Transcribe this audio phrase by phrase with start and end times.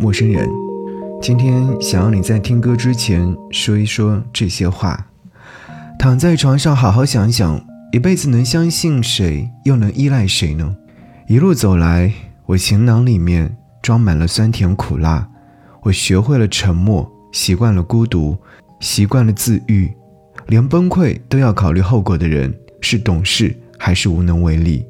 [0.00, 0.48] 陌生人。
[1.20, 5.08] 今天想要你在听歌之前说一说这些话。
[5.98, 10.74] 躺在床上好好想想，一辈子能相信谁，又能依赖谁呢？
[11.28, 12.10] 一路走来，
[12.46, 15.28] 我行囊里面装满了酸甜苦辣。
[15.82, 18.34] 我学会了沉默，习惯了孤独，
[18.80, 19.92] 习惯了自愈，
[20.46, 24.86] 连崩溃都要考虑后果的人，是懂事还是无能为力？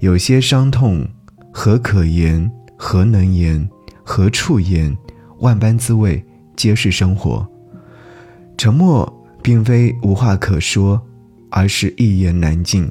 [0.00, 1.08] 有些伤痛，
[1.50, 2.52] 何可言？
[2.76, 3.66] 何能言？
[4.08, 4.96] 何处言？
[5.40, 6.24] 万般滋味，
[6.54, 7.44] 皆是生活。
[8.56, 11.02] 沉默并非无话可说，
[11.50, 12.88] 而是一言难尽。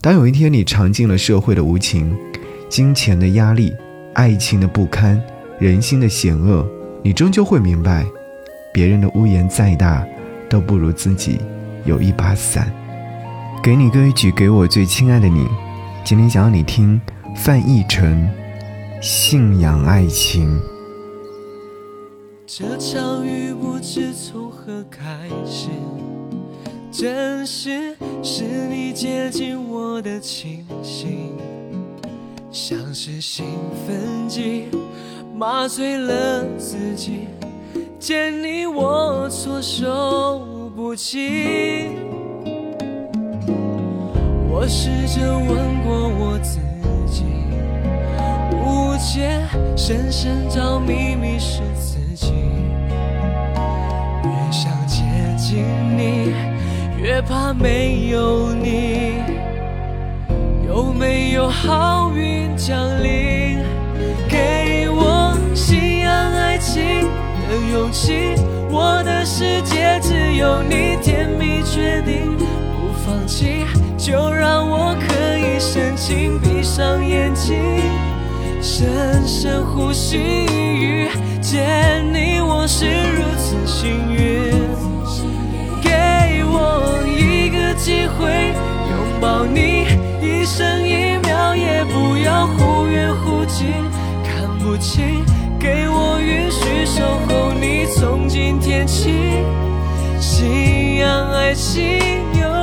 [0.00, 2.12] 当有一天你尝尽了社会的无情、
[2.68, 3.72] 金钱的压力、
[4.12, 5.22] 爱情的不堪、
[5.60, 6.68] 人心的险恶，
[7.04, 8.04] 你终究会明白，
[8.74, 10.04] 别人的屋檐再大，
[10.48, 11.38] 都不如自己
[11.84, 12.70] 有一把伞。
[13.62, 15.46] 给你歌一曲，给我最亲爱的你。
[16.02, 17.00] 今天想要你听
[17.36, 18.28] 范逸臣
[19.00, 20.60] 《信仰爱情》。
[22.46, 25.68] 这场雨不知从何开始。
[26.92, 31.34] 真实是你接近我的清醒，
[32.50, 33.46] 像是兴
[33.86, 34.66] 奋剂
[35.34, 37.28] 麻醉了自己，
[37.98, 41.88] 见你我措手不及。
[44.50, 46.58] 我试着问过我自
[47.10, 47.24] 己，
[49.00, 49.40] 界
[49.74, 52.32] 深深着迷迷失自己，
[54.22, 55.02] 越想接
[55.36, 55.64] 近
[55.96, 56.34] 你。
[57.02, 59.14] 越怕没有你，
[60.66, 63.58] 有没有好运降临？
[64.28, 67.08] 给我信仰爱情
[67.48, 68.34] 的勇气。
[68.70, 73.64] 我的世界只有你，甜蜜决定不放弃，
[73.96, 77.56] 就让我可以深情闭上眼睛，
[78.62, 80.18] 深深呼吸。
[80.18, 81.08] 遇
[81.40, 84.52] 见你，我是如此幸运。
[85.82, 88.52] 给我一个机会
[88.90, 89.86] 拥抱你，
[90.20, 93.68] 一生一秒也不要忽远忽近，
[94.22, 95.24] 看不清，
[95.58, 99.10] 给我允许守候你，从今天起，
[100.20, 102.20] 信仰爱情。
[102.32, 102.59] 深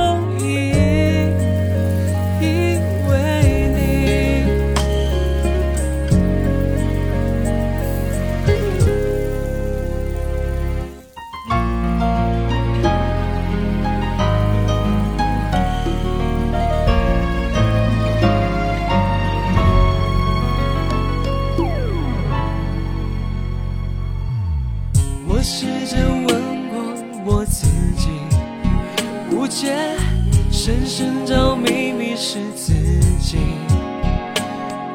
[31.18, 32.72] 寻找秘密是自
[33.18, 33.38] 己。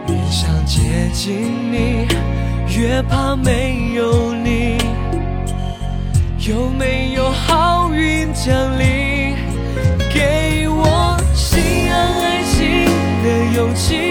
[0.08, 1.34] 越想接近
[1.70, 2.08] 你，
[2.78, 4.78] 越怕没有你。
[6.48, 9.36] 有没有好运降临？
[10.14, 12.86] 给我信仰爱情
[13.22, 14.03] 的勇气。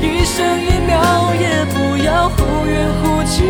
[0.00, 3.44] 一生一秒也不要忽远忽近，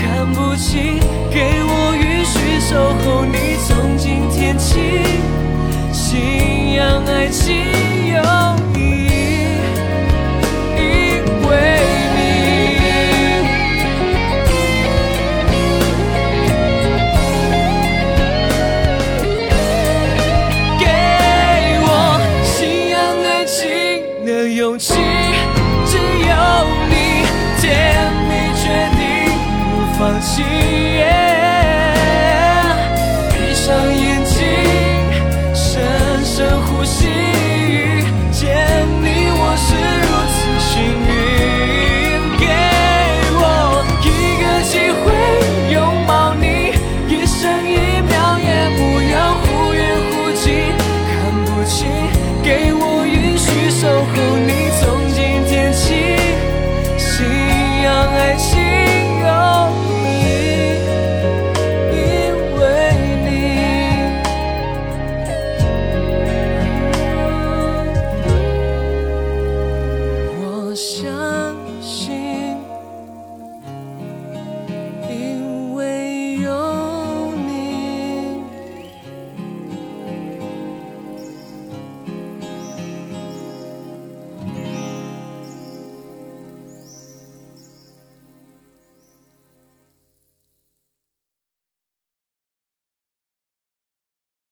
[0.00, 0.98] 看不清，
[1.30, 3.24] 给我允许守候。
[3.24, 4.72] 你从今天起。
[30.22, 30.61] ti.